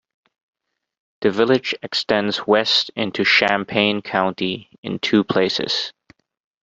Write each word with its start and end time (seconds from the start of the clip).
The 1.19 1.29
village 1.29 1.75
extends 1.83 2.47
west 2.47 2.89
into 2.95 3.23
Champaign 3.23 4.01
County 4.01 4.67
in 4.81 4.97
two 4.97 5.23
places. 5.23 5.93